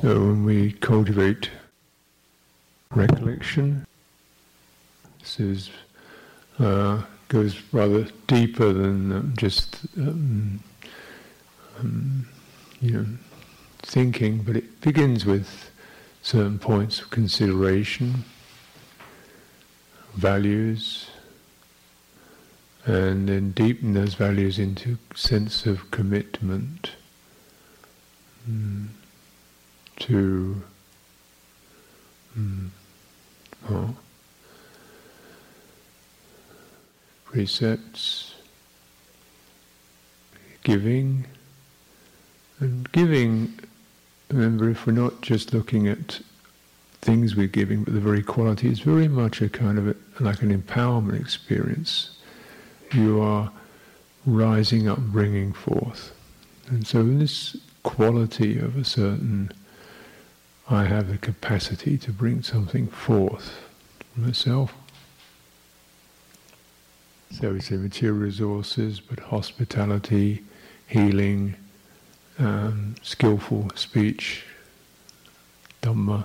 So 0.00 0.18
when 0.18 0.44
we 0.44 0.72
cultivate 0.72 1.50
recollection, 2.90 3.86
this 5.18 5.38
is, 5.38 5.70
uh, 6.58 7.02
goes 7.28 7.60
rather 7.70 8.06
deeper 8.26 8.72
than 8.72 9.12
um, 9.12 9.34
just 9.36 9.80
um, 9.98 10.60
um, 11.78 12.26
you 12.80 12.92
know 12.92 13.06
thinking, 13.82 14.38
but 14.38 14.56
it 14.56 14.80
begins 14.80 15.26
with 15.26 15.70
certain 16.22 16.58
points 16.58 17.00
of 17.00 17.10
consideration, 17.10 18.24
values, 20.14 21.10
and 22.86 23.28
then 23.28 23.50
deepen 23.50 23.92
those 23.92 24.14
values 24.14 24.58
into 24.58 24.96
sense 25.14 25.66
of 25.66 25.90
commitment. 25.90 26.92
Mm, 28.50 28.86
to 30.00 30.60
hmm, 32.34 32.66
precepts, 37.24 38.34
giving, 40.64 41.26
and 42.58 42.90
giving. 42.92 43.58
Remember, 44.30 44.68
if 44.68 44.86
we're 44.86 44.92
not 44.92 45.20
just 45.22 45.54
looking 45.54 45.88
at 45.88 46.20
things 47.00 47.34
we're 47.34 47.46
giving, 47.46 47.84
but 47.84 47.94
the 47.94 48.00
very 48.00 48.22
quality 48.22 48.68
is 48.68 48.80
very 48.80 49.08
much 49.08 49.40
a 49.40 49.48
kind 49.48 49.78
of 49.78 49.88
a, 49.88 49.96
like 50.20 50.42
an 50.42 50.56
empowerment 50.56 51.20
experience 51.20 52.10
you 52.94 53.20
are 53.20 53.50
rising 54.26 54.88
up, 54.88 54.98
bringing 54.98 55.52
forth. 55.52 56.12
And 56.68 56.86
so, 56.86 57.02
this 57.02 57.56
quality 57.82 58.58
of 58.58 58.76
a 58.76 58.84
certain, 58.84 59.52
I 60.70 60.84
have 60.84 61.08
the 61.08 61.18
capacity 61.18 61.98
to 61.98 62.12
bring 62.12 62.42
something 62.42 62.86
forth 62.86 63.60
myself. 64.16 64.72
So 67.32 67.52
we 67.52 67.60
say 67.60 67.76
material 67.76 68.18
resources, 68.18 69.00
but 69.00 69.18
hospitality, 69.18 70.44
healing, 70.86 71.56
um, 72.38 72.94
skillful 73.02 73.70
speech, 73.74 74.44
dhamma. 75.82 76.24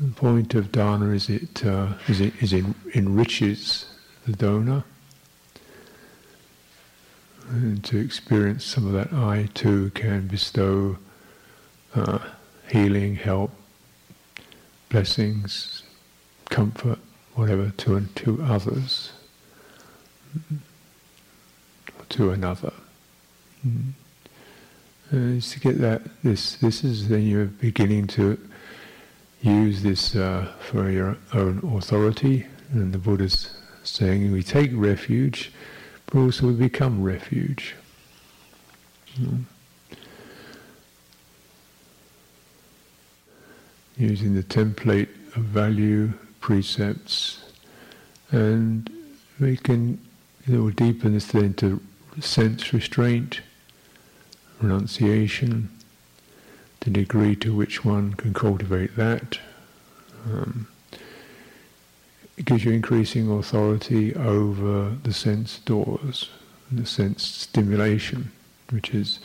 The 0.00 0.12
point 0.12 0.54
of 0.54 0.72
dana 0.72 1.10
is 1.10 1.28
it 1.28 1.64
uh, 1.64 1.94
is 2.08 2.20
it 2.20 2.34
is 2.40 2.52
it 2.52 2.64
enriches 2.94 3.86
the 4.26 4.32
donor 4.32 4.84
and 7.48 7.84
to 7.84 7.98
experience 7.98 8.64
some 8.64 8.86
of 8.86 8.92
that, 8.92 9.12
I 9.12 9.48
too 9.54 9.90
can 9.94 10.26
bestow 10.26 10.98
uh, 11.94 12.18
healing, 12.68 13.16
help, 13.16 13.50
blessings, 14.88 15.82
comfort, 16.50 16.98
whatever, 17.34 17.70
to 17.78 17.96
and 17.96 18.14
to 18.16 18.42
others, 18.42 19.12
to 22.08 22.30
another. 22.30 22.72
Mm. 23.66 23.92
To 25.10 25.60
get 25.60 25.78
that, 25.80 26.02
this 26.24 26.56
this 26.56 26.82
is 26.82 27.08
then 27.08 27.22
you're 27.22 27.44
beginning 27.44 28.08
to 28.08 28.38
use 29.42 29.82
this 29.82 30.16
uh, 30.16 30.50
for 30.58 30.90
your 30.90 31.16
own 31.32 31.60
authority, 31.76 32.46
and 32.72 32.92
the 32.92 32.98
Buddha's 32.98 33.56
saying 33.84 34.32
we 34.32 34.42
take 34.42 34.70
refuge 34.72 35.52
but 36.06 36.20
also 36.20 36.46
we 36.46 36.52
become 36.54 37.02
refuge. 37.02 37.74
Mm. 39.18 39.44
Using 43.96 44.34
the 44.34 44.42
template 44.42 45.08
of 45.36 45.42
value, 45.42 46.12
precepts, 46.40 47.44
and 48.30 48.90
we 49.38 49.56
can 49.56 49.98
it 50.46 50.58
will 50.58 50.70
deepen 50.70 51.14
this 51.14 51.26
then 51.26 51.54
to 51.54 51.80
sense 52.20 52.72
restraint, 52.72 53.40
renunciation, 54.60 55.70
the 56.80 56.90
degree 56.90 57.34
to 57.36 57.54
which 57.54 57.84
one 57.84 58.12
can 58.12 58.34
cultivate 58.34 58.94
that. 58.96 59.38
Um, 60.26 60.68
it 62.36 62.44
gives 62.44 62.64
you 62.64 62.72
increasing 62.72 63.30
authority 63.30 64.14
over 64.14 64.94
the 65.02 65.12
sense 65.12 65.60
doors, 65.60 66.28
the 66.70 66.84
sense 66.84 67.24
stimulation, 67.24 68.32
which 68.70 68.90
is 68.90 69.20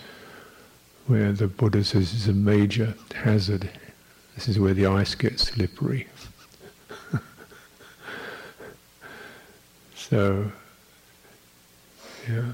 where 1.07 1.33
the 1.33 1.47
Buddha 1.47 1.83
says 1.83 2.13
is 2.13 2.27
a 2.27 2.33
major 2.33 2.93
hazard. 3.13 3.69
This 4.39 4.47
is 4.47 4.57
where 4.57 4.73
the 4.73 4.85
ice 4.85 5.15
gets 5.15 5.49
slippery. 5.49 6.07
so, 9.95 10.49
yeah. 12.25 12.53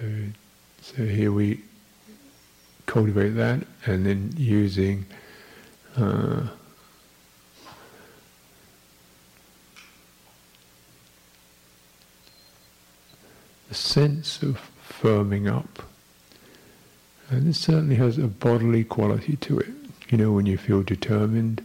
So, 0.00 0.22
so 0.80 1.04
here 1.04 1.30
we 1.30 1.60
cultivate 2.86 3.34
that, 3.34 3.66
and 3.84 4.06
then 4.06 4.32
using. 4.34 5.04
Uh, 5.94 6.46
a 13.70 13.74
sense 13.74 14.42
of 14.42 14.58
firming 14.88 15.54
up. 15.54 15.82
And 17.34 17.48
it 17.48 17.56
certainly 17.56 17.96
has 17.96 18.16
a 18.16 18.28
bodily 18.28 18.84
quality 18.84 19.36
to 19.36 19.58
it. 19.58 19.68
You 20.08 20.18
know, 20.18 20.32
when 20.32 20.46
you 20.46 20.56
feel 20.56 20.82
determined. 20.82 21.62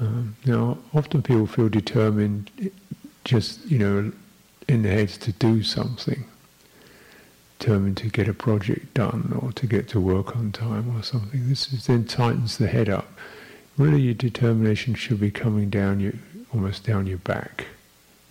Um, 0.00 0.36
now, 0.44 0.78
often 0.92 1.22
people 1.22 1.46
feel 1.46 1.68
determined 1.68 2.50
just, 3.24 3.64
you 3.66 3.78
know, 3.78 4.12
in 4.68 4.82
their 4.82 4.92
heads 4.92 5.18
to 5.18 5.32
do 5.32 5.62
something. 5.62 6.24
Determined 7.58 7.96
to 7.98 8.08
get 8.08 8.28
a 8.28 8.34
project 8.34 8.94
done 8.94 9.36
or 9.40 9.52
to 9.52 9.66
get 9.66 9.88
to 9.88 10.00
work 10.00 10.36
on 10.36 10.52
time 10.52 10.96
or 10.96 11.02
something. 11.02 11.48
This 11.48 11.72
is, 11.72 11.86
then 11.86 12.04
tightens 12.04 12.58
the 12.58 12.68
head 12.68 12.88
up. 12.88 13.08
Really, 13.76 14.02
your 14.02 14.14
determination 14.14 14.94
should 14.94 15.18
be 15.18 15.30
coming 15.30 15.70
down 15.70 15.98
you, 15.98 16.18
almost 16.52 16.84
down 16.84 17.06
your 17.06 17.18
back 17.18 17.66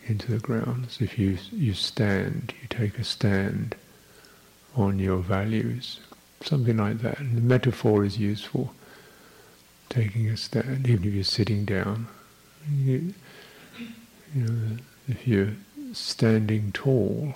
into 0.05 0.31
the 0.31 0.39
ground. 0.39 0.87
If 0.99 1.19
you, 1.19 1.37
you 1.51 1.73
stand, 1.73 2.53
you 2.61 2.67
take 2.69 2.97
a 2.97 3.03
stand 3.03 3.75
on 4.75 4.99
your 4.99 5.17
values, 5.17 5.99
something 6.43 6.77
like 6.77 6.99
that. 6.99 7.19
And 7.19 7.37
the 7.37 7.41
metaphor 7.41 8.03
is 8.03 8.17
useful, 8.17 8.73
taking 9.89 10.27
a 10.29 10.37
stand, 10.37 10.87
even 10.87 11.07
if 11.07 11.13
you're 11.13 11.23
sitting 11.23 11.65
down. 11.65 12.07
You, 12.71 13.13
you 14.35 14.41
know, 14.41 14.77
if 15.07 15.27
you're 15.27 15.53
standing 15.93 16.71
tall, 16.71 17.33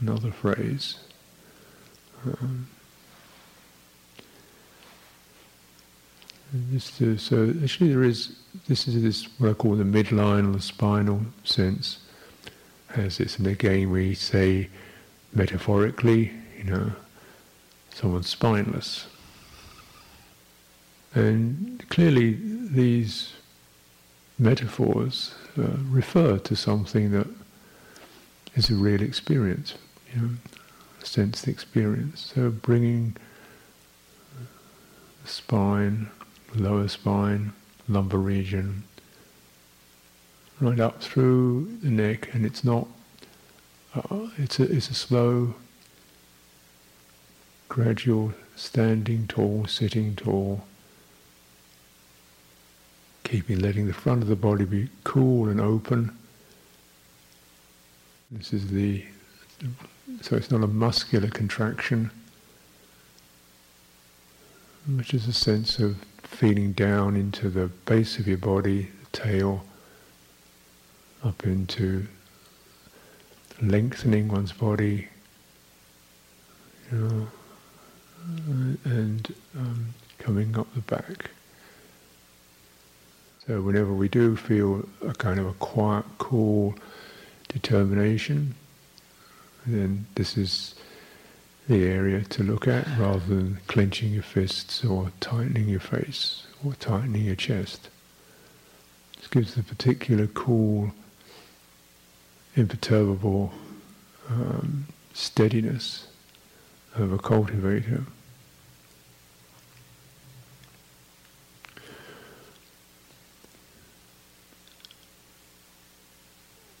another 0.00 0.30
phrase. 0.30 0.96
Um, 2.26 2.68
to, 6.98 7.18
so 7.18 7.52
actually 7.62 7.90
there 7.90 8.04
is, 8.04 8.36
this 8.68 8.86
is 8.86 9.02
this 9.02 9.24
what 9.38 9.50
I 9.50 9.54
call 9.54 9.74
the 9.74 9.84
midline 9.84 10.48
or 10.48 10.52
the 10.52 10.62
spinal 10.62 11.22
sense 11.42 11.98
as 12.96 13.18
this. 13.18 13.38
And 13.38 13.46
again 13.46 13.90
we 13.90 14.14
say 14.14 14.68
metaphorically, 15.34 16.32
you 16.56 16.64
know, 16.64 16.92
someone's 17.94 18.28
spineless. 18.28 19.06
And 21.14 21.82
clearly 21.88 22.38
these 22.42 23.32
metaphors 24.38 25.34
uh, 25.56 25.76
refer 25.88 26.38
to 26.38 26.56
something 26.56 27.12
that 27.12 27.28
is 28.56 28.68
a 28.68 28.74
real 28.74 29.00
experience, 29.00 29.74
you 30.12 30.20
know, 30.20 30.30
a 31.00 31.06
sensed 31.06 31.48
experience. 31.48 32.32
So 32.34 32.50
bringing 32.50 33.16
the 35.22 35.28
spine 35.30 36.10
lower 36.56 36.88
spine, 36.88 37.52
lumbar 37.88 38.20
region, 38.20 38.84
right 40.60 40.80
up 40.80 41.02
through 41.02 41.78
the 41.82 41.90
neck, 41.90 42.32
and 42.32 42.46
it's 42.46 42.64
not. 42.64 42.86
Uh, 43.94 44.28
it's 44.38 44.58
a 44.58 44.64
it's 44.64 44.90
a 44.90 44.94
slow, 44.94 45.54
gradual 47.68 48.32
standing 48.56 49.26
tall, 49.26 49.66
sitting 49.66 50.14
tall, 50.14 50.64
keeping 53.24 53.58
letting 53.58 53.86
the 53.86 53.92
front 53.92 54.22
of 54.22 54.28
the 54.28 54.36
body 54.36 54.64
be 54.64 54.88
cool 55.02 55.48
and 55.48 55.60
open. 55.60 56.16
This 58.30 58.52
is 58.52 58.68
the 58.68 59.04
so 60.20 60.36
it's 60.36 60.50
not 60.50 60.62
a 60.62 60.66
muscular 60.66 61.28
contraction, 61.28 62.10
which 64.86 65.14
is 65.14 65.26
a 65.26 65.32
sense 65.32 65.78
of 65.78 65.96
feeling 66.22 66.72
down 66.72 67.16
into 67.16 67.48
the 67.48 67.68
base 67.86 68.18
of 68.18 68.26
your 68.26 68.38
body, 68.38 68.90
tail, 69.12 69.64
up 71.22 71.44
into 71.44 72.06
lengthening 73.62 74.28
one's 74.28 74.52
body, 74.52 75.08
you 76.90 76.98
know, 76.98 77.28
back. 80.86 81.30
So 83.46 83.60
whenever 83.60 83.92
we 83.92 84.08
do 84.08 84.36
feel 84.36 84.88
a 85.06 85.12
kind 85.12 85.38
of 85.38 85.46
a 85.46 85.52
quiet, 85.54 86.04
cool 86.18 86.74
determination, 87.48 88.54
then 89.66 90.06
this 90.14 90.36
is 90.36 90.74
the 91.68 91.84
area 91.84 92.22
to 92.22 92.42
look 92.42 92.68
at 92.68 92.86
rather 92.98 93.20
than 93.20 93.58
clenching 93.66 94.12
your 94.12 94.22
fists 94.22 94.84
or 94.84 95.12
tightening 95.20 95.68
your 95.68 95.80
face 95.80 96.46
or 96.64 96.74
tightening 96.74 97.24
your 97.24 97.36
chest. 97.36 97.88
This 99.16 99.28
gives 99.28 99.54
the 99.54 99.62
particular 99.62 100.26
cool, 100.26 100.92
imperturbable 102.56 103.52
um, 104.28 104.86
steadiness 105.12 106.06
of 106.94 107.12
a 107.12 107.18
cultivator. 107.18 108.04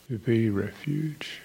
To 0.08 0.18
be 0.18 0.50
refuge. 0.50 1.40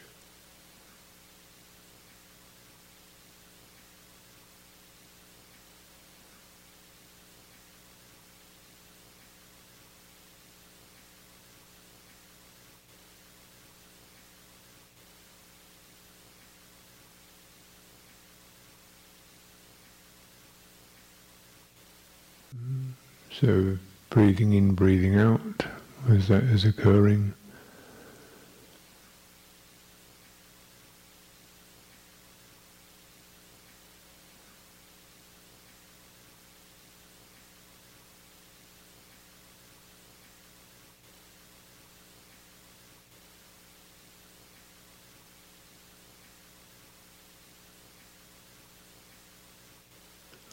So 23.31 23.77
breathing 24.09 24.51
in, 24.51 24.73
breathing 24.73 25.17
out, 25.17 25.65
as 26.09 26.27
that 26.27 26.44
is 26.44 26.65
occurring. 26.65 27.33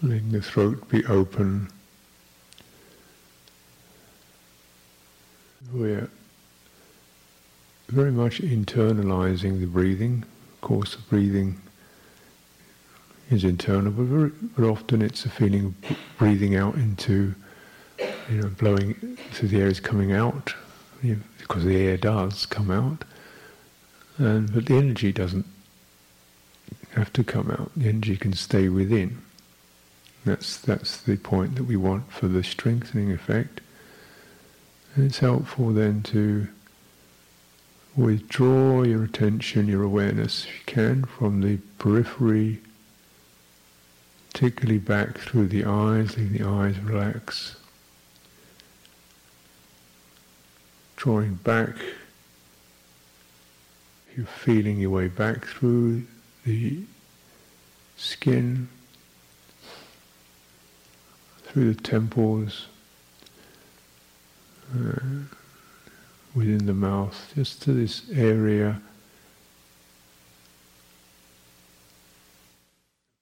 letting 0.03 0.25
the 0.37 0.43
throat 0.43 0.89
be 0.89 1.05
open. 1.07 1.69
We're 5.73 6.11
very 7.89 8.13
much 8.13 8.43
internalizing 8.43 9.61
the 9.61 9.67
breathing. 9.67 10.25
Of 10.55 10.61
course, 10.61 10.95
the 10.95 11.03
breathing 11.03 11.61
is 13.31 13.45
internal, 13.45 13.91
but 13.93 14.05
very, 14.05 14.29
very 14.29 14.69
often 14.69 15.01
it's 15.01 15.25
a 15.25 15.31
feeling 15.31 15.75
of 15.89 15.97
breathing 16.19 16.55
out 16.55 16.75
into, 16.75 17.35
you 18.31 18.43
know, 18.43 18.49
blowing, 18.49 19.17
through 19.33 19.49
the 19.49 19.61
air 19.61 19.69
is 19.69 19.81
coming 19.81 20.13
out, 20.13 20.55
you 21.03 21.17
know, 21.17 21.23
because 21.39 21.65
the 21.65 21.77
air 21.77 21.97
does 21.97 22.45
come 22.45 22.71
out, 22.71 23.05
and 24.19 24.53
but 24.53 24.67
the 24.67 24.77
energy 24.77 25.13
doesn't 25.13 25.47
have 26.93 27.13
to 27.15 27.25
come 27.25 27.51
out. 27.51 27.71
The 27.75 27.89
energy 27.89 28.17
can 28.17 28.35
stay 28.35 28.69
within. 28.69 29.23
That's 30.27 30.59
that's 30.59 30.97
the 30.97 31.17
point 31.17 31.55
that 31.55 31.63
we 31.63 31.77
want 31.77 32.11
for 32.11 32.27
the 32.27 32.43
strengthening 32.43 33.13
effect. 33.13 33.61
And 34.95 35.07
it's 35.07 35.21
helpful 35.21 35.71
then 35.71 36.03
to 36.05 36.49
withdraw 37.95 38.83
your 38.83 39.05
attention, 39.05 39.69
your 39.69 39.85
awareness, 39.85 40.45
if 40.45 40.59
you 40.59 40.65
can, 40.67 41.05
from 41.05 41.43
the 41.43 41.59
periphery, 41.79 42.59
particularly 44.33 44.81
back 44.81 45.17
through 45.17 45.47
the 45.47 45.65
eyes, 45.65 46.17
letting 46.17 46.33
the 46.33 46.45
eyes 46.45 46.77
relax. 46.81 47.55
Drawing 50.97 51.37
back, 51.37 51.77
you're 54.17 54.27
feeling 54.27 54.81
your 54.81 54.91
way 54.91 55.07
back 55.07 55.45
through 55.45 56.03
the 56.45 56.81
skin, 57.97 58.69
through 61.57 61.73
the 61.73 61.81
temples, 61.81 62.67
uh, 64.75 65.01
within 66.35 66.67
the 66.67 66.75
mouth, 66.75 67.33
just 67.35 67.63
to 67.63 67.73
this 67.73 68.03
area, 68.13 68.79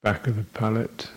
back 0.03 0.27
of 0.27 0.35
the 0.35 0.43
palate. 0.43 1.07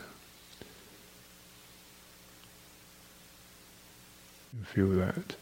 You 4.57 4.65
feel 4.67 4.91
that. 5.05 5.35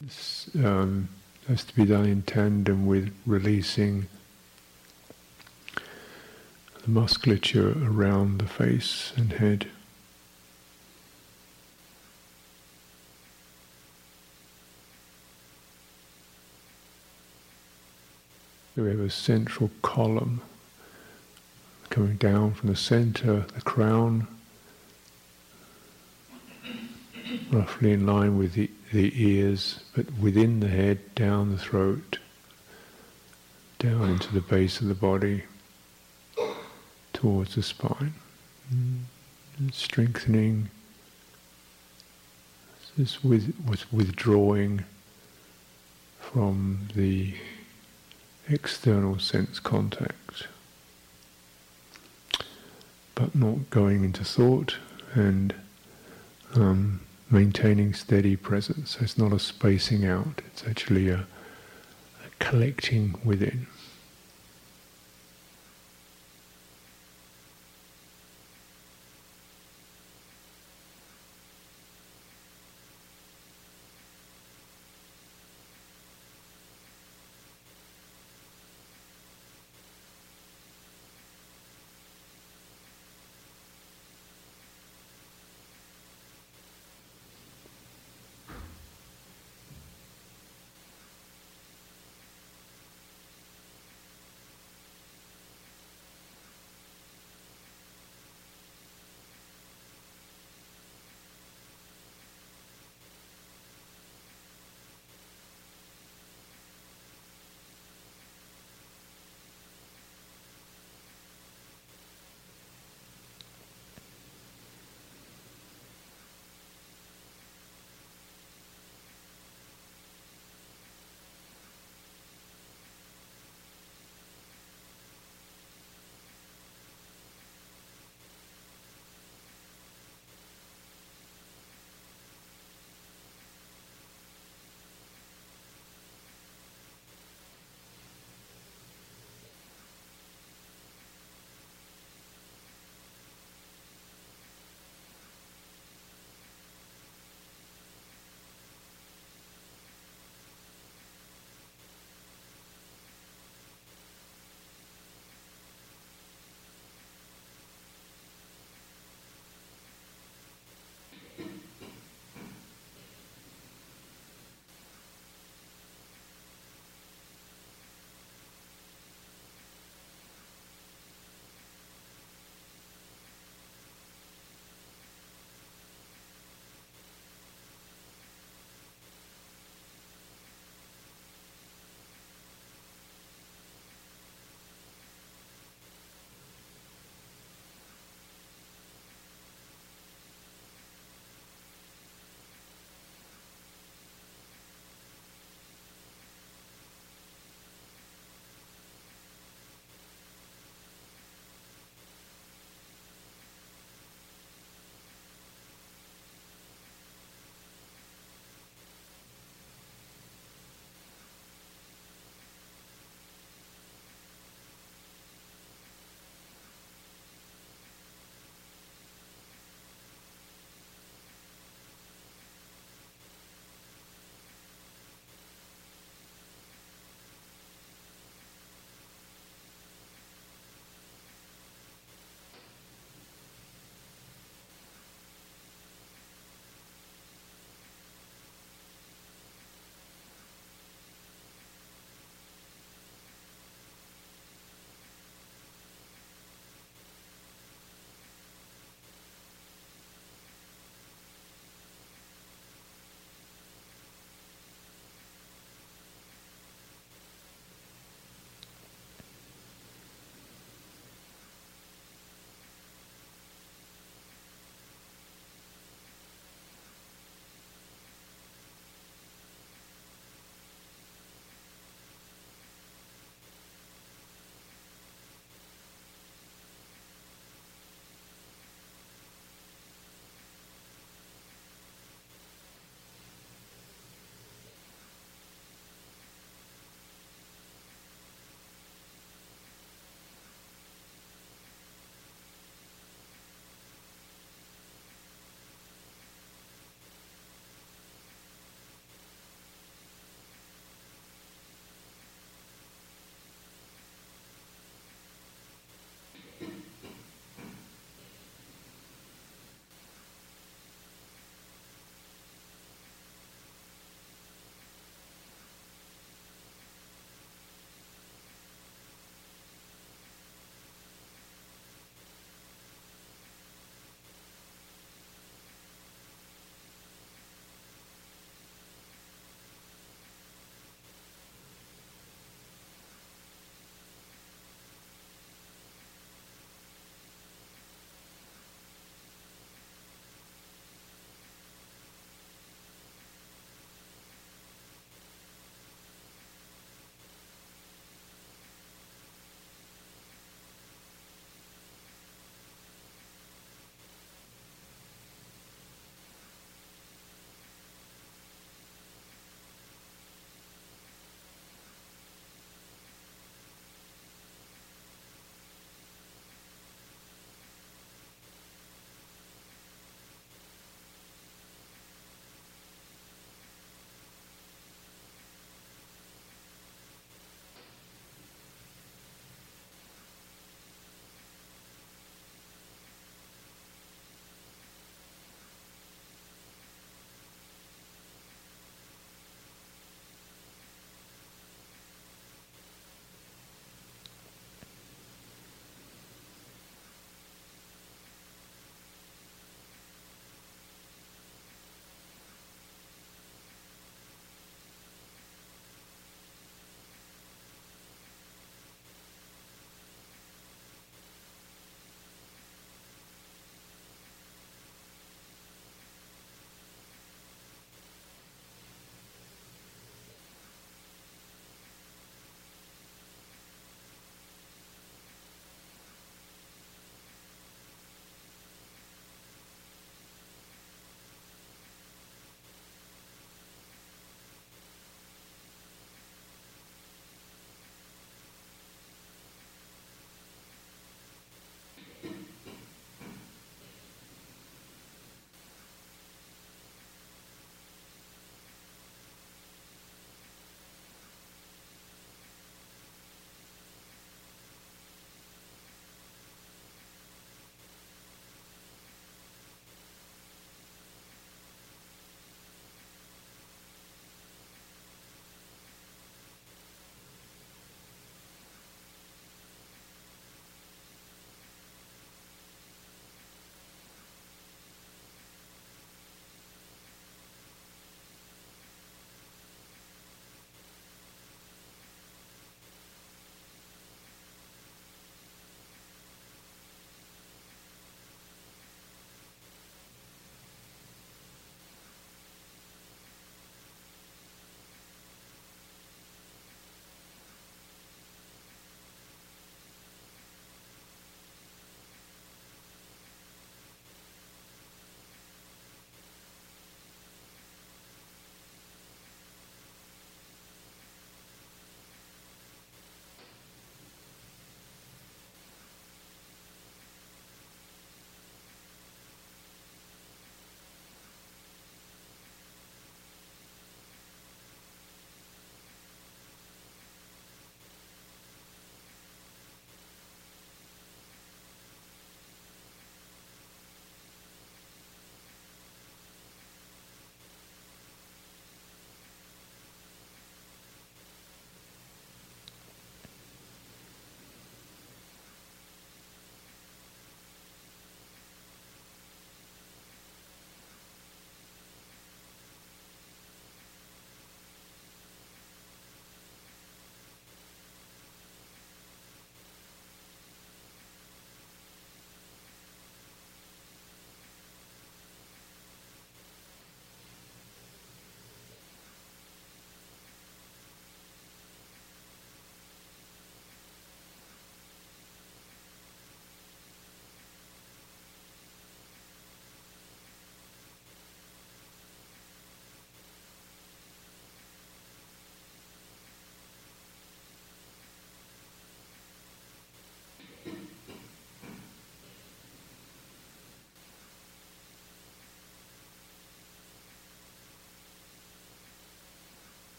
This 0.00 0.50
um, 0.64 1.08
has 1.46 1.62
to 1.62 1.76
be 1.76 1.84
done 1.84 2.06
in 2.06 2.22
tandem 2.22 2.86
with 2.86 3.14
releasing 3.24 4.08
the 6.86 6.92
musculature 6.92 7.76
around 7.84 8.38
the 8.38 8.46
face 8.46 9.12
and 9.16 9.32
head. 9.32 9.66
So 18.74 18.84
we 18.84 18.90
have 18.90 19.00
a 19.00 19.10
central 19.10 19.70
column 19.82 20.42
coming 21.90 22.16
down 22.16 22.54
from 22.54 22.68
the 22.68 22.76
center, 22.76 23.46
the 23.52 23.62
crown, 23.62 24.28
roughly 27.50 27.92
in 27.92 28.06
line 28.06 28.38
with 28.38 28.52
the, 28.52 28.70
the 28.92 29.12
ears, 29.20 29.80
but 29.96 30.06
within 30.20 30.60
the 30.60 30.68
head, 30.68 31.14
down 31.16 31.50
the 31.50 31.58
throat, 31.58 32.18
down 33.80 34.10
into 34.10 34.32
the 34.32 34.40
base 34.40 34.80
of 34.80 34.86
the 34.86 34.94
body, 34.94 35.42
towards 37.16 37.54
the 37.54 37.62
spine. 37.62 38.12
And 38.70 39.72
strengthening, 39.72 40.68
this 42.98 43.24
with, 43.24 43.54
with 43.66 43.90
withdrawing 43.90 44.84
from 46.20 46.88
the 46.94 47.34
external 48.48 49.18
sense 49.18 49.58
contact, 49.58 50.46
but 53.14 53.34
not 53.34 53.70
going 53.70 54.04
into 54.04 54.22
thought 54.22 54.76
and 55.14 55.54
um, 56.54 57.00
maintaining 57.30 57.94
steady 57.94 58.36
presence. 58.36 58.90
So 58.90 58.98
it's 59.00 59.16
not 59.16 59.32
a 59.32 59.38
spacing 59.38 60.04
out, 60.04 60.42
it's 60.48 60.64
actually 60.64 61.08
a, 61.08 61.20
a 61.20 62.28
collecting 62.40 63.18
within. 63.24 63.68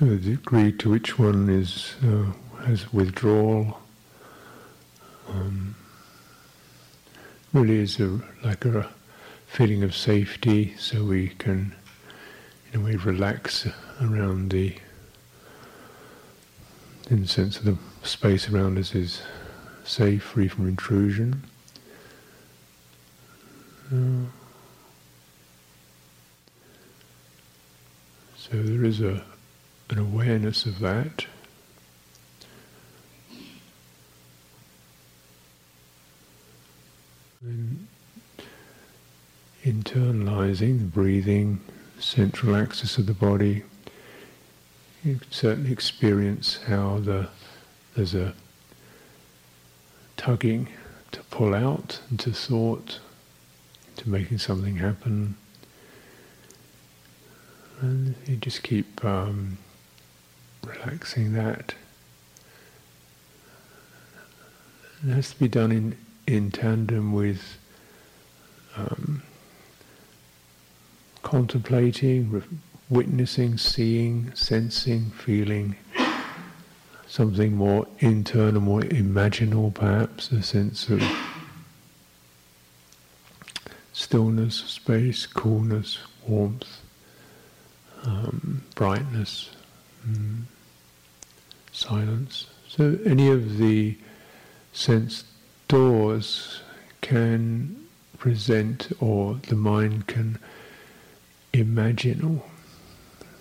So 0.00 0.06
the 0.06 0.16
degree 0.16 0.72
to 0.78 0.88
which 0.88 1.18
one 1.18 1.50
is 1.50 1.94
uh, 2.02 2.32
has 2.64 2.90
withdrawal 2.90 3.82
um, 5.28 5.74
really 7.52 7.80
is 7.80 8.00
a, 8.00 8.18
like 8.42 8.64
a 8.64 8.88
feeling 9.46 9.82
of 9.82 9.94
safety, 9.94 10.74
so 10.78 11.04
we 11.04 11.28
can, 11.28 11.74
in 12.72 12.80
a 12.80 12.82
way, 12.82 12.96
relax 12.96 13.68
around 14.00 14.52
the, 14.52 14.74
in 17.10 17.20
the 17.20 17.28
sense 17.28 17.58
of 17.58 17.66
the 17.66 17.76
space 18.02 18.48
around 18.48 18.78
us 18.78 18.94
is 18.94 19.20
safe, 19.84 20.22
free 20.22 20.48
from 20.48 20.66
intrusion. 20.66 21.44
Uh, 23.92 24.24
so 28.38 28.62
there 28.62 28.82
is 28.86 29.02
a 29.02 29.22
an 29.90 29.98
awareness 29.98 30.66
of 30.66 30.78
that. 30.80 31.26
And 37.42 37.86
internalizing 39.64 40.78
the 40.78 40.84
breathing, 40.84 41.60
central 41.98 42.54
axis 42.54 42.98
of 42.98 43.06
the 43.06 43.14
body, 43.14 43.64
you 45.02 45.16
can 45.16 45.32
certainly 45.32 45.72
experience 45.72 46.60
how 46.66 46.98
the 46.98 47.28
there's 47.96 48.14
a 48.14 48.34
tugging 50.16 50.68
to 51.12 51.20
pull 51.24 51.54
out 51.54 52.00
into 52.10 52.30
thought, 52.32 53.00
to 53.96 54.08
making 54.08 54.38
something 54.38 54.76
happen. 54.76 55.36
And 57.80 58.14
you 58.26 58.36
just 58.36 58.62
keep 58.62 59.02
um, 59.04 59.58
relaxing 60.64 61.32
that. 61.34 61.74
It 65.06 65.10
has 65.14 65.30
to 65.32 65.38
be 65.38 65.48
done 65.48 65.72
in, 65.72 65.96
in 66.26 66.50
tandem 66.50 67.12
with 67.12 67.58
um, 68.76 69.22
contemplating, 71.22 72.42
witnessing, 72.88 73.56
seeing, 73.56 74.34
sensing, 74.34 75.10
feeling 75.10 75.76
something 77.06 77.56
more 77.56 77.86
internal, 77.98 78.60
more 78.60 78.82
imaginal 78.82 79.74
perhaps, 79.74 80.30
a 80.30 80.42
sense 80.42 80.88
of 80.88 81.02
stillness, 83.92 84.56
space, 84.56 85.26
coolness, 85.26 85.98
warmth, 86.26 86.80
um, 88.04 88.62
brightness, 88.74 89.50
mm, 90.06 90.42
silence. 91.72 92.46
So 92.68 92.98
any 93.04 93.28
of 93.28 93.58
the 93.58 93.96
sense 94.72 95.24
doors 95.68 96.62
can 97.00 97.86
present 98.18 98.92
or 99.00 99.40
the 99.48 99.56
mind 99.56 100.06
can 100.06 100.38
imagine 101.52 102.22
or 102.22 102.42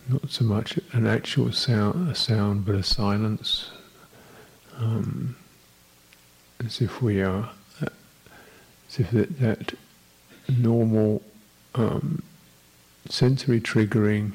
not 0.08 0.32
so 0.32 0.44
much 0.44 0.80
an 0.92 1.06
actual 1.06 1.52
sound, 1.52 2.10
a 2.10 2.16
sound, 2.16 2.66
but 2.66 2.76
a 2.76 2.84
silence, 2.84 3.70
um, 4.78 5.36
as 6.66 6.82
if 6.82 7.02
we 7.02 7.22
are, 7.22 7.52
as 7.82 9.00
if 9.00 9.12
that, 9.12 9.40
that 9.40 9.74
normal 10.48 11.22
um, 11.76 12.24
sensory 13.08 13.62
triggering, 13.62 14.34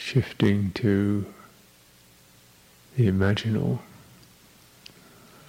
shifting 0.00 0.72
to 0.72 1.26
the 2.96 3.06
imaginal, 3.06 3.78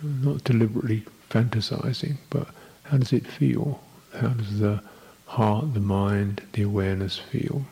not 0.04 0.44
deliberately 0.44 1.06
fantasizing, 1.30 2.18
but 2.30 2.48
how 2.84 2.98
does 2.98 3.14
it 3.14 3.26
feel? 3.26 3.82
How 4.14 4.30
does 4.30 4.60
the 4.60 4.82
heart, 5.26 5.74
the 5.74 5.80
mind, 5.80 6.42
the 6.52 6.64
awareness 6.64 7.18
feel? 7.18 7.66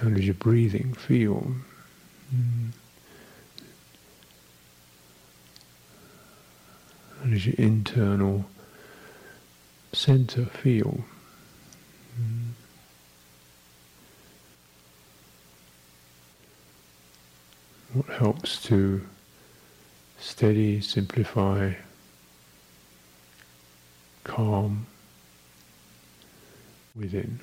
How 0.00 0.08
does 0.08 0.24
your 0.24 0.34
breathing 0.34 0.94
feel? 0.94 1.52
How 7.18 7.30
does 7.30 7.44
your 7.46 7.56
internal 7.58 8.46
center 9.92 10.44
feel? 10.44 11.04
What 17.96 18.18
helps 18.18 18.62
to 18.64 19.00
steady, 20.18 20.82
simplify, 20.82 21.72
calm 24.22 24.84
within. 26.94 27.40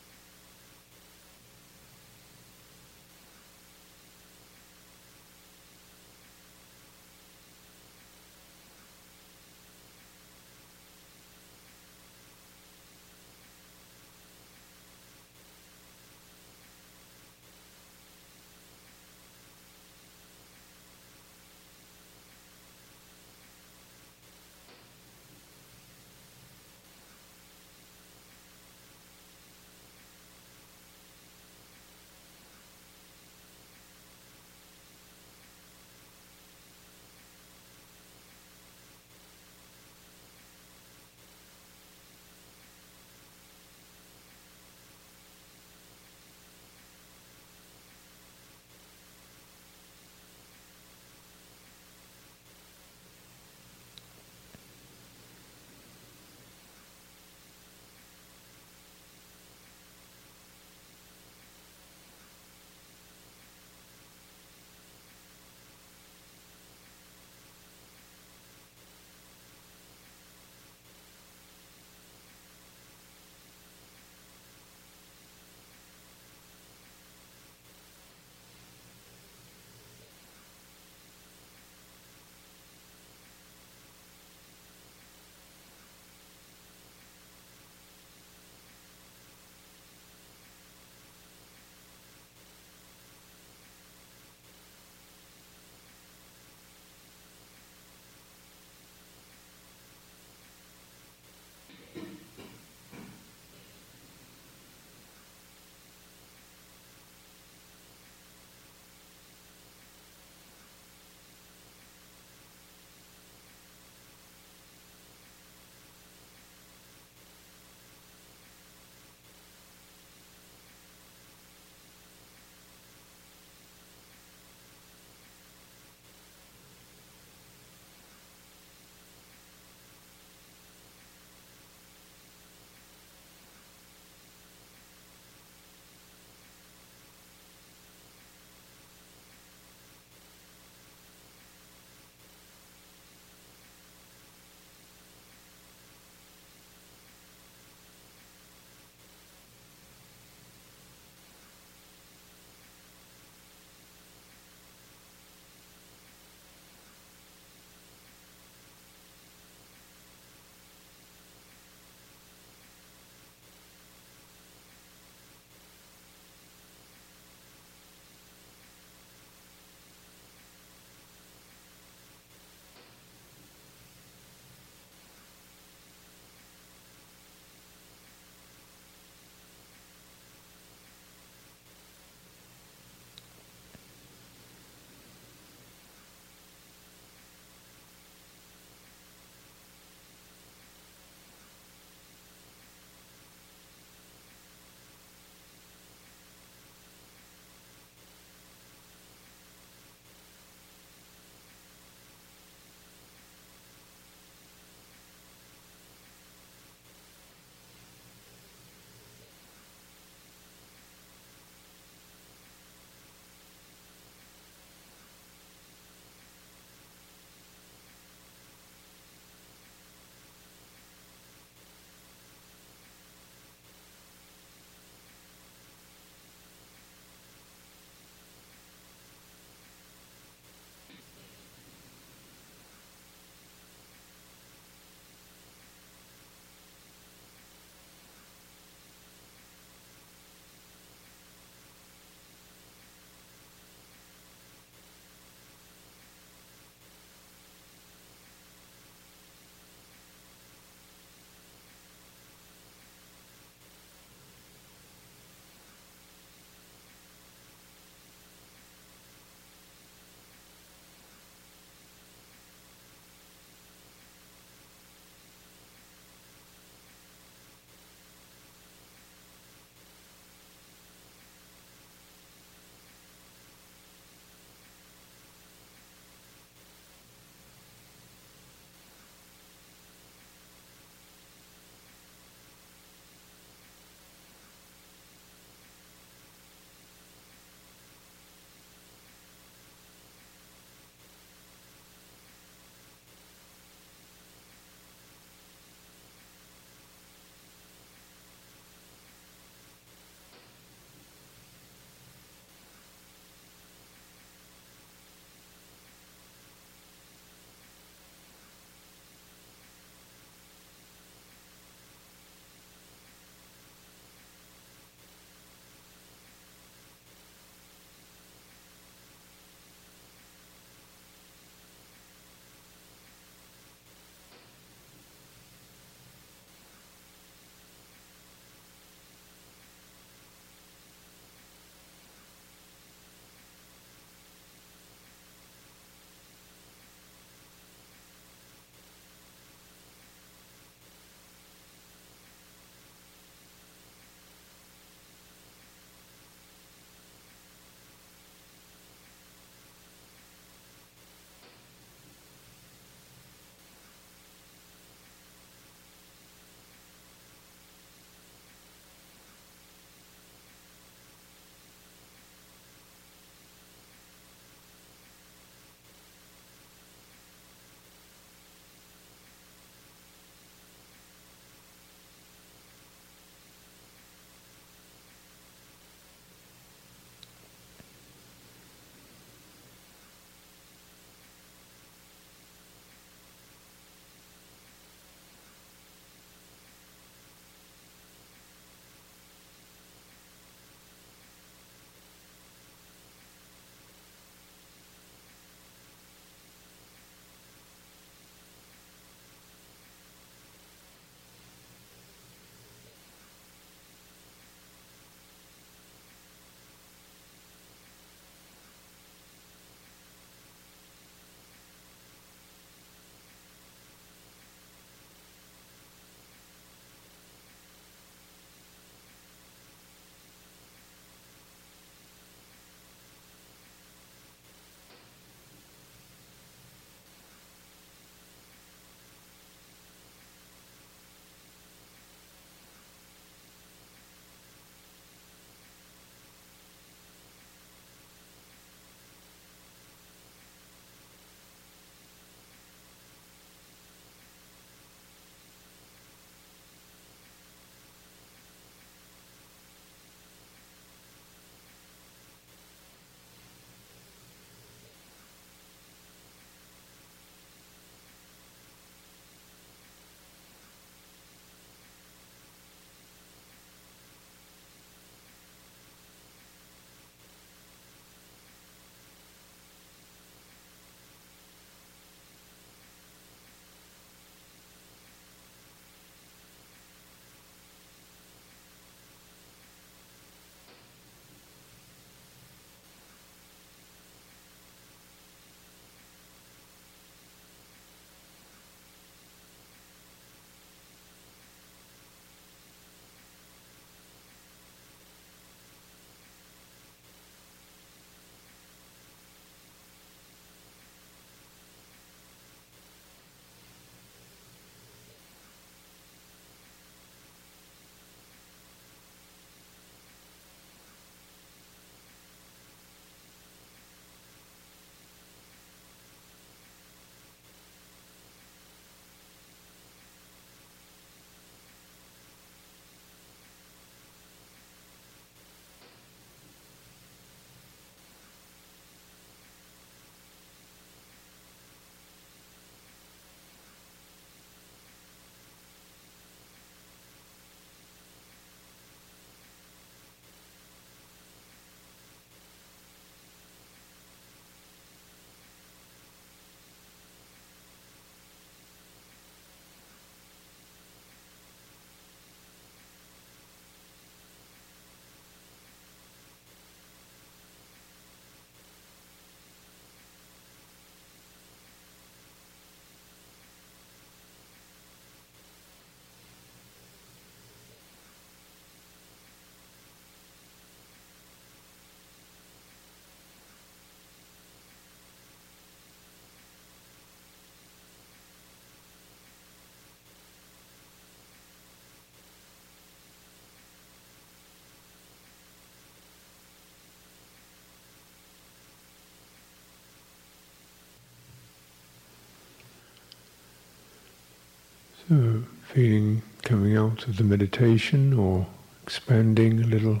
So, 595.06 595.44
feeling 595.70 596.22
coming 596.40 596.78
out 596.78 597.06
of 597.06 597.18
the 597.18 597.24
meditation 597.24 598.14
or 598.14 598.46
expanding 598.82 599.60
a 599.60 599.66
little. 599.66 600.00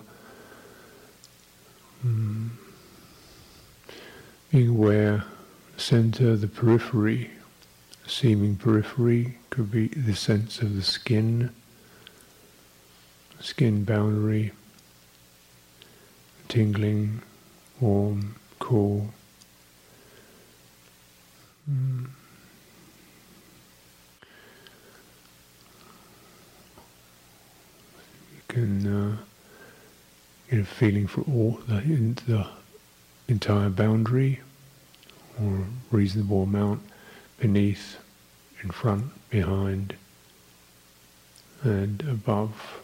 Mm, 2.06 2.48
being 4.50 4.70
aware, 4.70 5.24
center, 5.76 6.36
the 6.36 6.48
periphery, 6.48 7.30
seeming 8.06 8.56
periphery 8.56 9.36
could 9.50 9.70
be 9.70 9.88
the 9.88 10.14
sense 10.14 10.60
of 10.60 10.74
the 10.74 10.82
skin, 10.82 11.50
skin 13.40 13.84
boundary, 13.84 14.52
tingling, 16.48 17.20
warm, 17.78 18.36
cool. 18.58 19.12
Mm. 21.70 22.06
Can 28.54 28.86
uh, 28.86 29.16
get 30.48 30.60
a 30.60 30.64
feeling 30.64 31.08
for 31.08 31.22
all 31.22 31.58
the, 31.66 31.80
the 32.26 32.46
entire 33.26 33.68
boundary 33.68 34.40
or 35.42 35.64
reasonable 35.90 36.44
amount 36.44 36.80
beneath, 37.40 37.96
in 38.62 38.70
front, 38.70 39.06
behind, 39.28 39.96
and 41.64 42.00
above. 42.08 42.80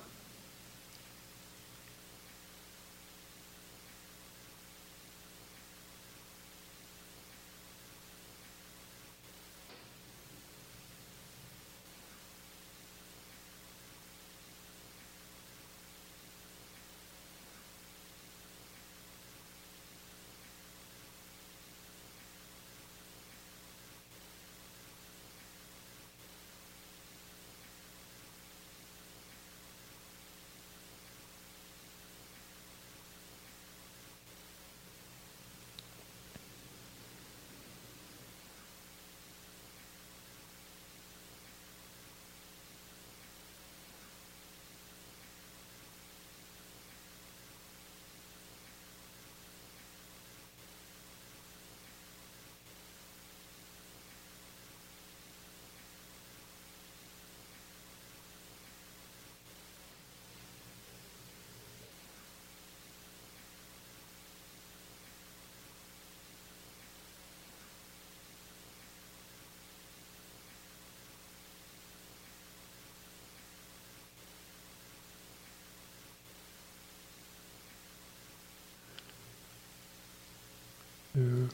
Uh, 81.16 81.48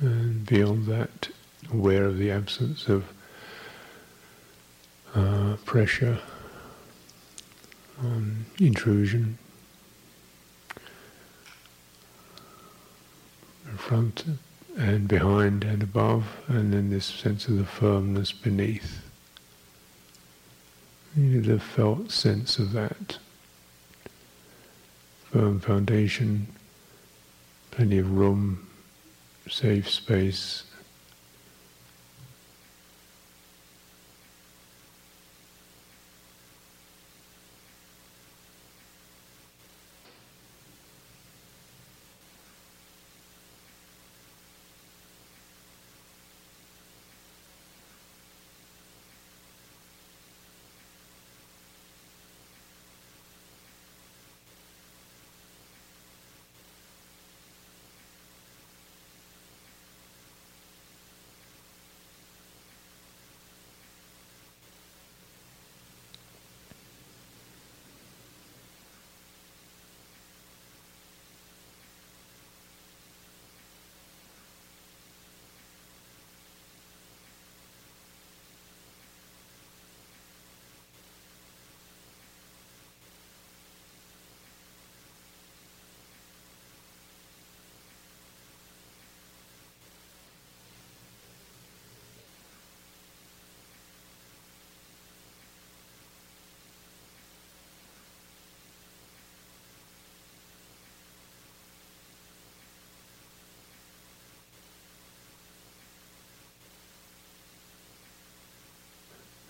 and 0.00 0.35
beyond 0.46 0.86
that, 0.86 1.28
aware 1.72 2.04
of 2.04 2.18
the 2.18 2.30
absence 2.30 2.88
of 2.88 3.04
uh, 5.14 5.56
pressure, 5.64 6.18
um, 8.00 8.46
intrusion, 8.58 9.38
in 13.68 13.76
front 13.76 14.24
and 14.76 15.08
behind 15.08 15.64
and 15.64 15.82
above, 15.82 16.24
and 16.46 16.72
then 16.72 16.90
this 16.90 17.06
sense 17.06 17.48
of 17.48 17.56
the 17.56 17.64
firmness 17.64 18.32
beneath. 18.32 19.02
You 21.16 21.40
the 21.40 21.58
felt 21.58 22.10
sense 22.10 22.58
of 22.58 22.72
that 22.72 23.18
firm 25.32 25.60
foundation, 25.60 26.46
plenty 27.70 27.98
of 27.98 28.10
room 28.10 28.65
safe 29.48 29.88
space. 29.88 30.65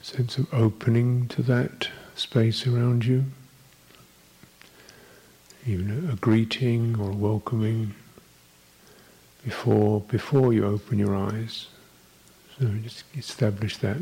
Sense 0.06 0.38
of 0.38 0.46
opening 0.54 1.26
to 1.26 1.42
that 1.42 1.88
space 2.14 2.64
around 2.64 3.04
you, 3.04 3.24
even 5.66 6.08
a 6.08 6.14
greeting 6.14 6.96
or 7.00 7.10
a 7.10 7.14
welcoming 7.14 7.92
before 9.42 10.00
before 10.02 10.52
you 10.52 10.64
open 10.64 10.96
your 10.96 11.16
eyes. 11.16 11.66
So 12.56 12.68
just 12.84 13.02
establish 13.16 13.78
that 13.78 13.98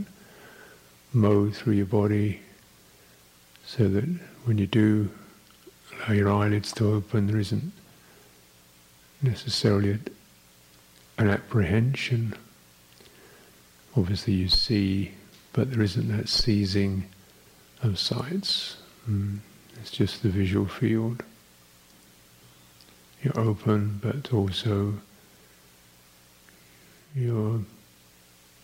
mode 1.15 1.57
through 1.57 1.73
your 1.73 1.87
body 1.87 2.41
so 3.65 3.89
that 3.89 4.05
when 4.45 4.59
you 4.59 4.67
do 4.67 5.09
allow 5.97 6.13
your 6.13 6.31
eyelids 6.31 6.71
to 6.75 6.93
open, 6.93 7.29
there 7.29 7.39
isn't 7.39 7.73
necessarily 9.23 9.99
an 11.17 11.31
apprehension. 11.31 12.35
Obviously, 13.97 14.35
you 14.35 14.51
see 14.51 15.13
but 15.55 15.71
there 15.71 15.83
isn't 15.83 16.15
that 16.15 16.29
seizing 16.29 17.05
of 17.83 17.99
sights. 17.99 18.77
Mm. 19.09 19.39
It's 19.81 19.91
just 19.91 20.23
the 20.23 20.29
visual 20.29 20.67
field. 20.67 21.23
You're 23.23 23.39
open, 23.39 24.01
but 24.03 24.33
also 24.33 24.95
you're 27.15 27.61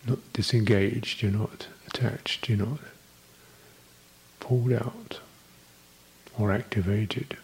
not 0.07 0.18
disengaged, 0.32 1.22
you're 1.22 1.30
not 1.30 1.68
attached, 1.86 2.49
you're 2.49 2.59
not 2.59 2.80
pulled 4.41 4.72
out 4.72 5.20
or 6.38 6.51
activated. 6.51 7.36